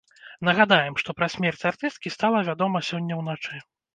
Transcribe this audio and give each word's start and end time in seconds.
Нагадаем, 0.47 0.95
што 1.01 1.15
пра 1.19 1.27
смерць 1.33 1.67
артысткі 1.71 2.13
стала 2.17 2.41
вядома 2.49 2.81
сёння 2.91 3.21
ўначы. 3.23 3.63